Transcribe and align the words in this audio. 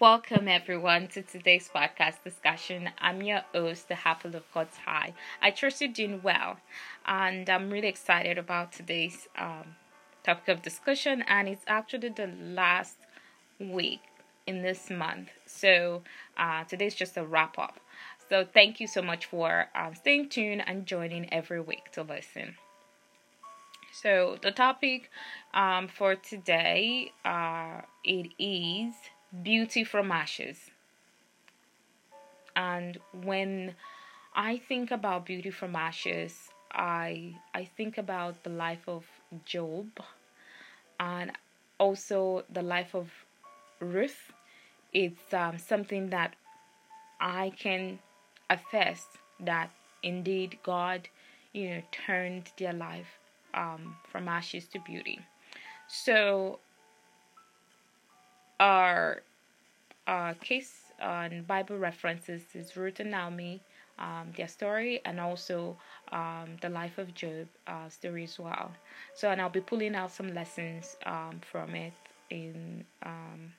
Welcome, 0.00 0.46
everyone, 0.46 1.08
to 1.08 1.22
today's 1.22 1.68
podcast 1.74 2.22
discussion. 2.22 2.90
I'm 3.00 3.20
your 3.20 3.42
host, 3.52 3.88
the 3.88 3.98
Apple 4.06 4.36
of 4.36 4.44
God's 4.54 4.76
Eye. 4.86 5.12
I 5.42 5.50
trust 5.50 5.80
you're 5.80 5.90
doing 5.90 6.20
well, 6.22 6.58
and 7.04 7.50
I'm 7.50 7.68
really 7.68 7.88
excited 7.88 8.38
about 8.38 8.70
today's 8.70 9.26
um, 9.36 9.74
topic 10.22 10.46
of 10.46 10.62
discussion. 10.62 11.24
And 11.26 11.48
it's 11.48 11.64
actually 11.66 12.10
the 12.10 12.28
last 12.28 12.96
week 13.58 13.98
in 14.46 14.62
this 14.62 14.88
month, 14.88 15.30
so 15.46 16.04
uh, 16.36 16.62
today's 16.62 16.94
just 16.94 17.16
a 17.16 17.24
wrap 17.26 17.58
up. 17.58 17.80
So, 18.28 18.44
thank 18.44 18.78
you 18.78 18.86
so 18.86 19.02
much 19.02 19.26
for 19.26 19.66
um, 19.74 19.96
staying 19.96 20.28
tuned 20.28 20.62
and 20.64 20.86
joining 20.86 21.32
every 21.34 21.60
week 21.60 21.90
to 21.94 22.04
listen. 22.04 22.54
So, 23.92 24.38
the 24.40 24.52
topic 24.52 25.10
um, 25.52 25.88
for 25.88 26.14
today 26.14 27.10
uh, 27.24 27.80
it 28.04 28.30
is 28.38 28.94
beauty 29.42 29.84
from 29.84 30.12
ashes. 30.12 30.70
And 32.56 32.98
when 33.12 33.74
I 34.34 34.58
think 34.58 34.90
about 34.90 35.26
beauty 35.26 35.50
from 35.50 35.76
ashes, 35.76 36.50
I 36.72 37.36
I 37.54 37.64
think 37.64 37.98
about 37.98 38.42
the 38.42 38.50
life 38.50 38.88
of 38.88 39.04
Job 39.44 39.88
and 41.00 41.32
also 41.78 42.44
the 42.50 42.62
life 42.62 42.94
of 42.94 43.10
Ruth. 43.80 44.32
It's 44.92 45.32
um, 45.34 45.58
something 45.58 46.10
that 46.10 46.34
I 47.20 47.52
can 47.58 47.98
attest 48.50 49.06
that 49.40 49.70
indeed 50.02 50.58
God, 50.62 51.08
you 51.52 51.70
know, 51.70 51.82
turned 51.92 52.50
their 52.58 52.72
life 52.72 53.18
um, 53.54 53.96
from 54.10 54.28
ashes 54.28 54.66
to 54.68 54.80
beauty. 54.80 55.20
So 55.88 56.60
our 58.60 59.22
uh, 60.06 60.34
case 60.40 60.92
and 61.00 61.46
Bible 61.46 61.78
references 61.78 62.42
is 62.54 62.76
Ruth 62.76 63.00
and 63.00 63.10
Naomi, 63.10 63.60
um, 63.98 64.32
their 64.36 64.48
story, 64.48 65.00
and 65.04 65.20
also 65.20 65.76
um, 66.12 66.56
the 66.60 66.68
life 66.68 66.98
of 66.98 67.14
Job 67.14 67.46
uh, 67.66 67.88
story 67.88 68.24
as 68.24 68.38
well. 68.38 68.72
So, 69.14 69.30
and 69.30 69.40
I'll 69.40 69.50
be 69.50 69.60
pulling 69.60 69.94
out 69.94 70.10
some 70.10 70.34
lessons 70.34 70.96
um, 71.06 71.40
from 71.50 71.74
it 71.74 71.92
in 72.30 72.84
um, 73.02 73.52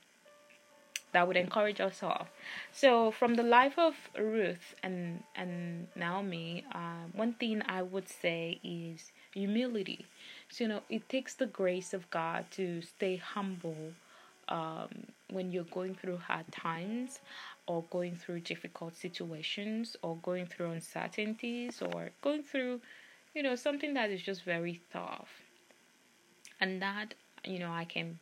that 1.11 1.27
would 1.27 1.37
encourage 1.37 1.79
us 1.81 2.03
all. 2.03 2.27
So, 2.71 3.11
from 3.11 3.35
the 3.35 3.43
life 3.43 3.77
of 3.77 3.95
Ruth 4.17 4.75
and 4.83 5.23
and 5.35 5.87
Naomi, 5.95 6.65
uh, 6.73 7.07
one 7.13 7.33
thing 7.33 7.61
I 7.67 7.81
would 7.81 8.09
say 8.09 8.59
is 8.63 9.11
humility. 9.33 10.05
So, 10.49 10.63
you 10.63 10.67
know, 10.67 10.81
it 10.89 11.07
takes 11.09 11.33
the 11.35 11.47
grace 11.47 11.93
of 11.93 12.09
God 12.09 12.45
to 12.51 12.81
stay 12.81 13.17
humble 13.17 13.93
um, 14.49 14.89
when 15.31 15.51
you're 15.51 15.63
going 15.65 15.95
through 15.95 16.17
hard 16.17 16.51
times 16.51 17.19
or 17.67 17.83
going 17.91 18.15
through 18.15 18.41
difficult 18.41 18.95
situations 18.95 19.95
or 20.01 20.17
going 20.17 20.45
through 20.45 20.71
uncertainties 20.71 21.81
or 21.81 22.09
going 22.21 22.43
through 22.43 22.81
you 23.35 23.43
know 23.43 23.55
something 23.55 23.93
that 23.93 24.09
is 24.09 24.21
just 24.21 24.43
very 24.43 24.81
tough. 24.91 25.29
And 26.59 26.81
that 26.81 27.13
you 27.45 27.59
know 27.59 27.71
i 27.71 27.85
can 27.85 28.19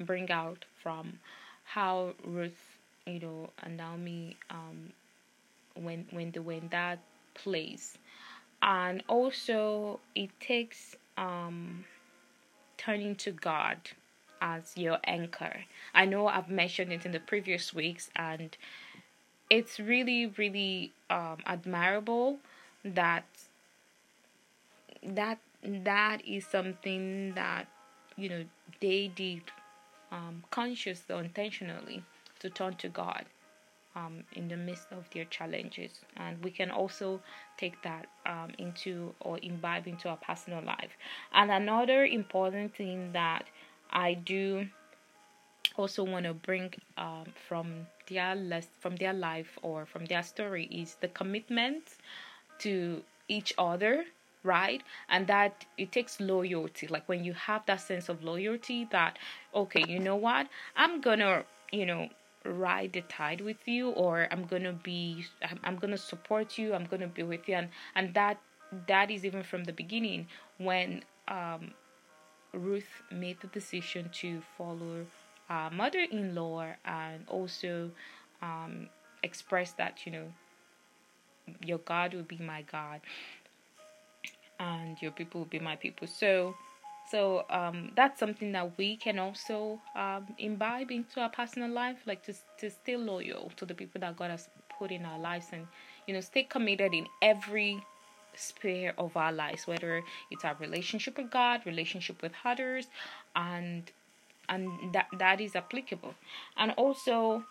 bring 0.00 0.30
out 0.30 0.64
from 0.82 1.18
how 1.64 2.14
ruth 2.24 2.78
you 3.06 3.20
know 3.20 3.50
and 3.62 3.76
naomi 3.76 4.36
um 4.48 4.92
when 5.74 6.06
when 6.10 6.30
they 6.30 6.56
in 6.56 6.68
that 6.70 6.98
place. 7.34 7.98
And 8.62 9.02
also 9.08 10.00
it 10.14 10.30
takes 10.40 10.96
um 11.16 11.84
turning 12.76 13.16
to 13.16 13.32
god 13.32 13.78
as 14.40 14.76
your 14.76 14.98
anchor. 15.04 15.64
I 15.94 16.04
know 16.04 16.26
I've 16.28 16.48
mentioned 16.48 16.92
it 16.92 17.06
in 17.06 17.12
the 17.12 17.20
previous 17.20 17.74
weeks, 17.74 18.10
and 18.16 18.56
it's 19.50 19.78
really, 19.80 20.26
really 20.26 20.92
um, 21.10 21.38
admirable 21.46 22.38
that 22.84 23.24
that 25.02 25.38
that 25.62 26.24
is 26.26 26.46
something 26.46 27.34
that 27.34 27.66
you 28.16 28.28
know 28.28 28.44
they 28.80 29.10
did 29.14 29.42
um, 30.12 30.44
consciously 30.50 31.14
or 31.14 31.22
intentionally 31.22 32.02
to 32.40 32.50
turn 32.50 32.74
to 32.74 32.88
God 32.88 33.24
um, 33.96 34.22
in 34.32 34.48
the 34.48 34.56
midst 34.56 34.88
of 34.92 35.08
their 35.10 35.24
challenges, 35.24 36.00
and 36.16 36.42
we 36.44 36.50
can 36.50 36.70
also 36.70 37.20
take 37.56 37.80
that 37.82 38.06
um, 38.26 38.50
into 38.58 39.14
or 39.20 39.38
imbibe 39.42 39.86
into 39.86 40.08
our 40.08 40.16
personal 40.16 40.62
life. 40.62 40.96
And 41.32 41.50
another 41.50 42.04
important 42.04 42.76
thing 42.76 43.12
that 43.12 43.46
I 43.90 44.14
do 44.14 44.68
also 45.76 46.02
want 46.04 46.24
to 46.24 46.34
bring 46.34 46.74
um, 46.96 47.26
from 47.48 47.86
their 48.08 48.34
list, 48.34 48.70
from 48.80 48.96
their 48.96 49.12
life 49.12 49.58
or 49.62 49.86
from 49.86 50.06
their 50.06 50.22
story 50.22 50.64
is 50.66 50.96
the 51.00 51.08
commitment 51.08 51.96
to 52.60 53.02
each 53.28 53.52
other 53.58 54.04
right? 54.44 54.82
And 55.08 55.26
that 55.26 55.64
it 55.76 55.90
takes 55.92 56.20
loyalty 56.20 56.86
like 56.86 57.08
when 57.08 57.24
you 57.24 57.32
have 57.34 57.66
that 57.66 57.80
sense 57.80 58.08
of 58.08 58.22
loyalty 58.22 58.86
that 58.92 59.18
okay 59.54 59.84
you 59.86 59.98
know 59.98 60.16
what? 60.16 60.46
I'm 60.76 61.00
gonna 61.00 61.44
you 61.72 61.84
know 61.84 62.08
ride 62.44 62.92
the 62.92 63.02
tide 63.02 63.40
with 63.42 63.66
you 63.66 63.90
or 63.90 64.26
i'm 64.30 64.44
gonna 64.46 64.72
be 64.72 65.26
i'm, 65.42 65.58
I'm 65.64 65.76
gonna 65.76 65.98
support 65.98 66.56
you 66.56 66.72
i'm 66.72 66.84
gonna 66.84 67.08
be 67.08 67.22
with 67.24 67.48
you. 67.48 67.56
And 67.56 67.68
and 67.94 68.14
that 68.14 68.38
that 68.86 69.10
is 69.10 69.24
even 69.24 69.42
from 69.42 69.64
the 69.64 69.72
beginning 69.72 70.28
when 70.58 71.02
um 71.26 71.72
Ruth 72.58 73.02
made 73.10 73.40
the 73.40 73.46
decision 73.48 74.10
to 74.14 74.42
follow 74.56 75.06
her 75.48 75.70
mother 75.72 76.06
in 76.10 76.34
law 76.34 76.66
and 76.84 77.24
also 77.28 77.90
um, 78.42 78.88
express 79.22 79.72
that, 79.72 80.04
you 80.04 80.12
know, 80.12 80.32
your 81.64 81.78
God 81.78 82.14
will 82.14 82.22
be 82.22 82.38
my 82.38 82.62
God 82.62 83.00
and 84.60 85.00
your 85.00 85.10
people 85.10 85.40
will 85.40 85.46
be 85.48 85.58
my 85.58 85.76
people. 85.76 86.06
So, 86.06 86.54
so 87.10 87.44
um, 87.50 87.92
that's 87.96 88.20
something 88.20 88.52
that 88.52 88.76
we 88.76 88.96
can 88.96 89.18
also 89.18 89.80
um, 89.96 90.26
imbibe 90.38 90.90
into 90.90 91.20
our 91.20 91.30
personal 91.30 91.70
life, 91.70 91.98
like 92.06 92.22
to 92.24 92.34
to 92.58 92.70
stay 92.70 92.96
loyal 92.96 93.50
to 93.56 93.64
the 93.64 93.74
people 93.74 94.00
that 94.00 94.16
God 94.16 94.30
has 94.30 94.48
put 94.78 94.90
in 94.90 95.04
our 95.04 95.18
lives, 95.18 95.46
and 95.52 95.66
you 96.06 96.14
know, 96.14 96.20
stay 96.20 96.42
committed 96.42 96.92
in 96.92 97.06
every 97.22 97.82
sphere 98.34 98.94
of 98.98 99.16
our 99.16 99.32
lives, 99.32 99.66
whether 99.66 100.02
it's 100.30 100.44
our 100.44 100.56
relationship 100.60 101.16
with 101.18 101.30
God, 101.30 101.62
relationship 101.66 102.22
with 102.22 102.32
others, 102.44 102.86
and 103.34 103.90
and 104.48 104.92
that 104.94 105.08
that 105.18 105.40
is 105.40 105.54
applicable. 105.56 106.14
And 106.56 106.72
also 106.72 107.44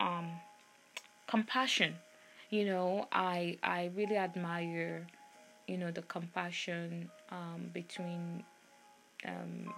um 0.00 0.40
compassion. 1.26 1.96
You 2.50 2.64
know, 2.66 3.08
I 3.12 3.58
I 3.62 3.90
really 3.94 4.16
admire, 4.16 5.06
you 5.66 5.76
know, 5.78 5.90
the 5.90 6.02
compassion 6.02 7.10
um 7.30 7.70
between 7.72 8.44
um 9.24 9.72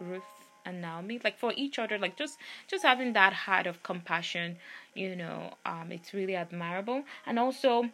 Ruth 0.00 0.22
and 0.66 0.80
Naomi 0.80 1.20
like 1.22 1.38
for 1.38 1.52
each 1.56 1.78
other 1.78 1.98
like 1.98 2.16
just 2.16 2.38
just 2.66 2.84
having 2.84 3.12
that 3.12 3.32
heart 3.32 3.66
of 3.66 3.82
compassion 3.82 4.56
you 4.94 5.14
know 5.14 5.52
um 5.66 5.92
it's 5.92 6.14
really 6.14 6.34
admirable 6.34 7.04
and 7.26 7.38
also 7.38 7.90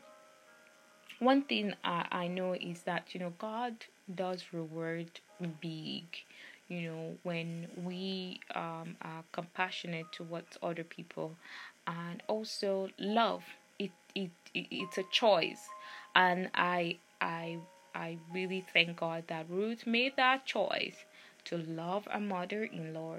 one 1.21 1.43
thing 1.43 1.75
I, 1.85 2.07
I 2.11 2.27
know 2.29 2.55
is 2.55 2.83
that 2.83 3.15
you 3.15 3.21
know 3.21 3.33
God 3.39 3.75
does 4.13 4.45
reward 4.53 5.21
big 5.61 6.05
you 6.69 6.83
know 6.91 7.17
when 7.23 7.69
we 7.77 8.41
um, 8.55 8.97
are 9.03 9.25
compassionate 9.33 10.07
towards 10.13 10.59
other 10.63 10.85
people 10.85 11.37
and 11.87 12.23
also 12.29 12.89
love. 12.99 13.45
It, 13.79 13.91
it, 14.15 14.31
it 14.55 14.67
it's 14.71 14.99
a 14.99 15.05
choice. 15.11 15.69
And 16.15 16.51
I 16.55 16.99
I 17.21 17.59
I 17.95 18.19
really 18.33 18.65
thank 18.73 18.97
God 18.99 19.25
that 19.29 19.47
Ruth 19.49 19.87
made 19.87 20.17
that 20.17 20.47
choice 20.47 21.05
to 21.47 21.57
love 21.59 22.07
a 22.13 22.21
mother-in-law 22.21 23.19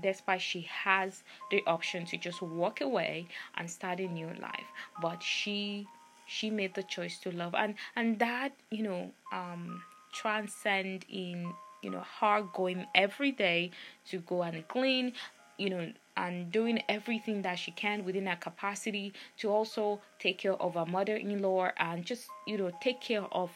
despite 0.00 0.40
she 0.40 0.62
has 0.62 1.22
the 1.50 1.62
option 1.66 2.04
to 2.06 2.16
just 2.16 2.40
walk 2.42 2.80
away 2.80 3.26
and 3.56 3.70
start 3.70 4.00
a 4.00 4.08
new 4.08 4.28
life. 4.40 4.66
But 5.00 5.22
she 5.22 5.86
she 6.32 6.50
made 6.50 6.74
the 6.74 6.82
choice 6.82 7.18
to 7.18 7.30
love. 7.30 7.54
And 7.54 7.74
and 7.96 8.18
that 8.18 8.52
you 8.70 8.82
know 8.82 9.10
um 9.32 9.82
transcend 10.12 11.04
in 11.08 11.52
you 11.82 11.90
know 11.90 12.04
her 12.20 12.42
going 12.54 12.86
every 12.94 13.32
day 13.32 13.70
to 14.10 14.18
go 14.18 14.42
and 14.42 14.66
clean 14.68 15.12
you 15.58 15.70
know 15.70 15.92
and 16.16 16.52
doing 16.52 16.82
everything 16.88 17.42
that 17.42 17.58
she 17.58 17.70
can 17.70 18.04
within 18.04 18.26
her 18.26 18.36
capacity 18.36 19.12
to 19.38 19.48
also 19.50 20.00
take 20.18 20.38
care 20.38 20.54
of 20.54 20.74
her 20.74 20.84
mother-in-law 20.86 21.70
and 21.78 22.04
just 22.04 22.28
you 22.46 22.58
know 22.58 22.70
take 22.82 23.00
care 23.00 23.26
of 23.32 23.50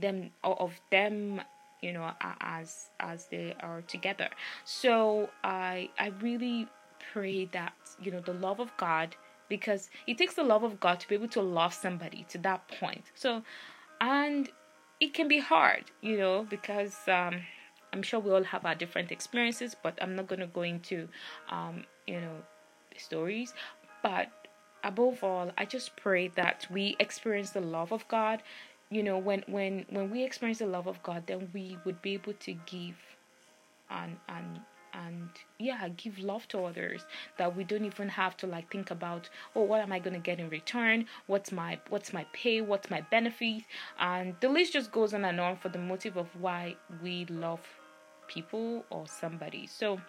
them 0.00 0.30
of 0.42 0.72
them 0.90 1.40
you 1.80 1.92
know 1.92 2.10
as 2.40 2.90
as 3.00 3.26
they 3.26 3.54
are 3.60 3.82
together. 3.82 4.28
So 4.64 5.28
i 5.44 5.88
i 5.98 6.08
really 6.20 6.66
pray 7.12 7.46
that 7.52 7.74
you 8.02 8.10
know 8.12 8.20
the 8.20 8.32
love 8.34 8.60
of 8.60 8.70
god 8.76 9.16
because 9.52 9.90
it 10.06 10.16
takes 10.16 10.32
the 10.32 10.42
love 10.42 10.64
of 10.64 10.80
God 10.80 10.98
to 11.00 11.06
be 11.06 11.14
able 11.14 11.28
to 11.28 11.42
love 11.42 11.74
somebody 11.74 12.24
to 12.30 12.38
that 12.38 12.66
point. 12.80 13.04
So, 13.14 13.42
and 14.00 14.48
it 14.98 15.12
can 15.12 15.28
be 15.28 15.40
hard, 15.40 15.84
you 16.00 16.16
know, 16.16 16.46
because 16.48 16.96
um, 17.06 17.34
I'm 17.92 18.02
sure 18.02 18.18
we 18.18 18.30
all 18.32 18.44
have 18.44 18.64
our 18.64 18.74
different 18.74 19.12
experiences, 19.12 19.76
but 19.82 19.98
I'm 20.00 20.16
not 20.16 20.26
going 20.26 20.40
to 20.40 20.46
go 20.46 20.62
into, 20.62 21.06
um, 21.50 21.84
you 22.06 22.18
know, 22.22 22.36
stories, 22.96 23.52
but 24.02 24.30
above 24.84 25.22
all, 25.22 25.50
I 25.58 25.66
just 25.66 25.96
pray 25.96 26.28
that 26.28 26.66
we 26.70 26.96
experience 26.98 27.50
the 27.50 27.60
love 27.60 27.92
of 27.92 28.08
God. 28.08 28.42
You 28.88 29.02
know, 29.02 29.18
when 29.18 29.44
when 29.46 29.84
when 29.90 30.10
we 30.10 30.24
experience 30.24 30.60
the 30.60 30.72
love 30.78 30.86
of 30.86 31.02
God, 31.02 31.26
then 31.26 31.50
we 31.52 31.76
would 31.84 32.00
be 32.00 32.14
able 32.14 32.32
to 32.46 32.52
give 32.74 32.96
and 33.90 34.16
and 34.30 34.60
and 34.94 35.28
yeah 35.58 35.88
give 35.96 36.18
love 36.18 36.46
to 36.48 36.64
others 36.64 37.04
that 37.38 37.56
we 37.56 37.64
don't 37.64 37.84
even 37.84 38.08
have 38.08 38.36
to 38.36 38.46
like 38.46 38.70
think 38.70 38.90
about 38.90 39.28
oh 39.56 39.62
what 39.62 39.80
am 39.80 39.92
i 39.92 39.98
going 39.98 40.14
to 40.14 40.20
get 40.20 40.38
in 40.38 40.48
return? 40.48 41.06
What's 41.26 41.52
my 41.52 41.78
what's 41.88 42.12
my 42.12 42.26
pay? 42.32 42.60
What's 42.60 42.90
my 42.90 43.00
benefit 43.10 43.62
and 43.98 44.34
the 44.40 44.48
list 44.48 44.72
just 44.72 44.92
goes 44.92 45.14
on 45.14 45.24
and 45.24 45.40
on 45.40 45.56
for 45.56 45.68
the 45.68 45.78
motive 45.78 46.16
of 46.16 46.28
why 46.38 46.76
we 47.02 47.24
love 47.26 47.60
people 48.28 48.84
or 48.90 49.06
somebody. 49.06 49.66
So 49.66 50.00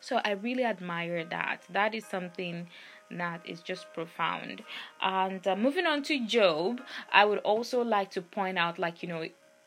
so 0.00 0.20
i 0.24 0.32
really 0.32 0.64
admire 0.64 1.24
that. 1.24 1.62
That 1.70 1.94
is 1.94 2.04
something 2.04 2.68
that 3.10 3.40
is 3.44 3.60
just 3.60 3.92
profound. 3.92 4.62
And 5.02 5.46
uh, 5.46 5.56
moving 5.56 5.86
on 5.86 6.02
to 6.04 6.26
job 6.26 6.80
i 7.12 7.24
would 7.24 7.38
also 7.40 7.82
like 7.82 8.10
to 8.12 8.22
point 8.22 8.58
out 8.58 8.78
like 8.78 9.02
you 9.02 9.08
know 9.08 9.24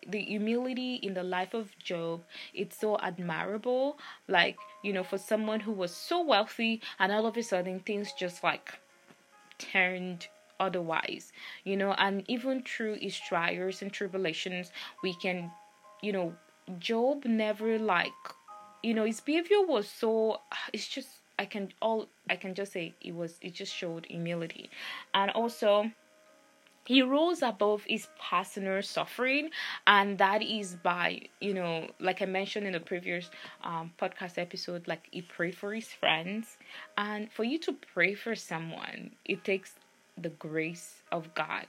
the 0.08 0.22
humility 0.22 0.96
in 0.96 1.14
the 1.14 1.24
life 1.24 1.54
of 1.54 1.78
Job, 1.80 2.24
it's 2.54 2.80
so 2.80 2.98
admirable. 3.00 3.98
Like, 4.28 4.58
you 4.84 4.94
know, 4.94 5.04
for 5.04 5.18
someone 5.18 5.60
who 5.60 5.72
was 5.72 5.92
so 5.92 6.22
wealthy 6.22 6.82
and 7.00 7.12
all 7.12 7.26
of 7.26 7.38
a 7.38 7.44
sudden 7.44 7.80
things 7.80 8.14
just 8.18 8.44
like 8.44 8.74
turned 9.58 10.28
otherwise, 10.60 11.32
you 11.64 11.76
know, 11.78 11.94
and 11.98 12.24
even 12.28 12.64
through 12.64 12.98
his 13.00 13.20
trials 13.20 13.82
and 13.82 13.92
tribulations, 13.92 14.72
we 15.04 15.14
can, 15.16 15.52
you 16.02 16.12
know, 16.12 16.34
Job 16.80 17.26
never 17.26 17.78
like, 17.78 18.12
you 18.82 18.94
know, 18.94 19.06
his 19.06 19.20
behavior 19.20 19.62
was 19.62 19.90
so, 19.90 20.40
it's 20.72 20.88
just, 20.88 21.10
I 21.40 21.46
can 21.46 21.74
all, 21.82 22.08
I 22.30 22.36
can 22.36 22.54
just 22.54 22.74
say 22.74 22.94
it 23.02 23.16
was, 23.16 23.38
it 23.42 23.54
just 23.54 23.74
showed 23.74 24.06
humility. 24.06 24.70
And 25.14 25.32
also, 25.32 25.92
he 26.86 27.02
rose 27.02 27.42
above 27.42 27.84
his 27.88 28.08
personal 28.30 28.82
suffering 28.82 29.50
and 29.88 30.18
that 30.18 30.42
is 30.42 30.76
by 30.76 31.22
you 31.40 31.54
know 31.54 31.88
like 32.00 32.22
i 32.22 32.26
mentioned 32.26 32.66
in 32.66 32.74
the 32.74 32.80
previous 32.80 33.30
um, 33.64 33.92
podcast 34.00 34.38
episode 34.38 34.88
like 34.88 35.08
he 35.12 35.22
prayed 35.22 35.56
for 35.56 35.74
his 35.74 35.88
friends 35.88 36.58
and 36.98 37.32
for 37.32 37.44
you 37.44 37.58
to 37.58 37.74
pray 37.94 38.14
for 38.14 38.36
someone 38.36 39.12
it 39.26 39.44
takes 39.44 39.74
the 40.18 40.30
grace 40.30 41.02
of 41.12 41.34
god 41.34 41.66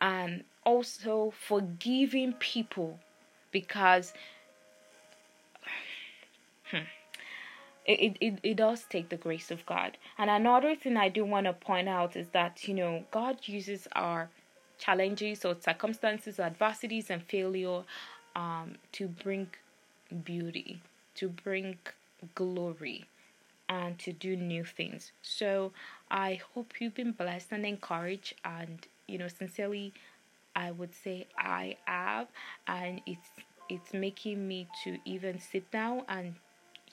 and 0.00 0.44
also 0.64 1.32
forgiving 1.36 2.32
people 2.34 2.98
because 3.50 4.12
hmm, 6.70 6.84
it, 7.86 8.16
it, 8.20 8.38
it 8.42 8.56
does 8.56 8.84
take 8.84 9.08
the 9.08 9.16
grace 9.16 9.50
of 9.50 9.64
God. 9.66 9.96
And 10.18 10.30
another 10.30 10.74
thing 10.76 10.96
I 10.96 11.08
do 11.08 11.24
want 11.24 11.46
to 11.46 11.52
point 11.52 11.88
out 11.88 12.16
is 12.16 12.28
that, 12.28 12.68
you 12.68 12.74
know, 12.74 13.04
God 13.10 13.38
uses 13.46 13.88
our 13.92 14.30
challenges 14.80 15.44
or 15.44 15.54
circumstances, 15.60 16.40
adversities, 16.40 17.10
and 17.10 17.22
failure 17.22 17.82
um, 18.34 18.74
to 18.92 19.06
bring 19.06 19.48
beauty, 20.24 20.80
to 21.14 21.28
bring 21.28 21.78
glory, 22.34 23.04
and 23.68 23.98
to 24.00 24.12
do 24.12 24.34
new 24.36 24.64
things. 24.64 25.12
So 25.22 25.72
I 26.10 26.40
hope 26.54 26.80
you've 26.80 26.94
been 26.94 27.12
blessed 27.12 27.48
and 27.52 27.64
encouraged, 27.64 28.34
and 28.44 28.86
you 29.06 29.18
know, 29.18 29.28
sincerely, 29.28 29.92
I 30.56 30.72
would 30.72 30.94
say 30.94 31.26
I 31.38 31.76
have, 31.84 32.28
and 32.66 33.00
it's 33.06 33.28
it's 33.68 33.94
making 33.94 34.48
me 34.48 34.66
to 34.82 34.98
even 35.04 35.38
sit 35.38 35.70
down 35.70 36.02
and 36.08 36.34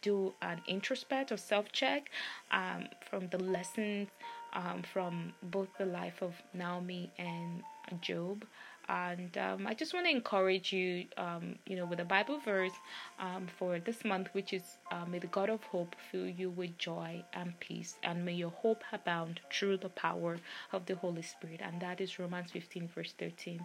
do 0.04 0.32
an 0.44 0.62
introspect 0.68 1.32
or 1.32 1.38
self 1.38 1.72
check 1.72 2.12
um, 2.52 2.88
from 3.10 3.28
the 3.30 3.40
lessons 3.40 4.10
um, 4.54 4.84
from 4.94 5.34
both 5.44 5.70
the 5.78 5.86
life 5.86 6.22
of 6.22 6.34
Naomi 6.54 7.12
and 7.18 7.64
Job. 8.02 8.46
And 8.90 9.38
um, 9.38 9.68
I 9.68 9.74
just 9.74 9.94
want 9.94 10.06
to 10.06 10.12
encourage 10.12 10.72
you, 10.72 11.06
um, 11.18 11.56
you 11.66 11.76
know, 11.76 11.86
with 11.86 12.00
a 12.00 12.06
Bible 12.06 12.40
verse 12.40 12.72
um, 13.20 13.48
for 13.60 13.80
this 13.80 14.06
month, 14.06 14.30
which 14.32 14.54
is 14.54 14.78
uh, 14.92 15.04
May 15.06 15.20
the 15.20 15.28
God 15.28 15.50
of 15.50 15.62
hope 15.64 15.94
fill 16.10 16.28
you 16.28 16.50
with 16.50 16.78
joy 16.78 17.22
and 17.34 17.60
peace, 17.60 17.96
and 18.04 18.24
may 18.24 18.34
your 18.34 18.52
hope 18.52 18.84
abound 18.94 19.42
through 19.52 19.78
the 19.78 19.90
power 19.90 20.38
of 20.72 20.86
the 20.86 20.96
Holy 20.96 21.22
Spirit. 21.22 21.60
And 21.62 21.82
that 21.82 22.00
is 22.00 22.18
Romans 22.18 22.52
15, 22.52 22.88
verse 22.96 23.14
13. 23.20 23.60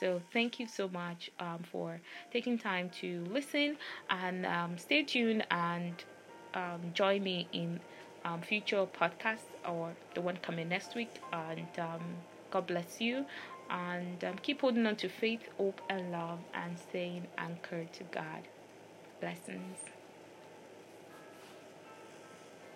So 0.00 0.20
thank 0.32 0.58
you 0.58 0.66
so 0.66 0.88
much 0.88 1.30
um, 1.38 1.60
for 1.70 2.00
taking 2.32 2.58
time 2.58 2.90
to 3.00 3.24
listen 3.30 3.76
and 4.10 4.44
um, 4.44 4.76
stay 4.76 5.04
tuned 5.04 5.46
and 5.52 6.02
um, 6.54 6.80
join 6.94 7.22
me 7.22 7.46
in 7.52 7.78
future 8.42 8.86
podcasts 8.86 9.52
or 9.68 9.92
the 10.14 10.20
one 10.20 10.36
coming 10.38 10.68
next 10.68 10.96
week. 10.96 11.20
And 11.32 11.68
God 12.50 12.68
bless 12.68 13.00
you 13.00 13.26
and 13.70 14.22
um, 14.24 14.36
keep 14.38 14.60
holding 14.62 14.86
on 14.86 14.96
to 14.96 15.08
faith, 15.08 15.48
hope, 15.58 15.80
and 15.88 16.10
love, 16.12 16.44
and 16.54 16.78
staying 16.78 17.28
anchored 17.38 17.92
to 17.94 18.04
God. 18.04 18.48
Blessings. 19.20 19.93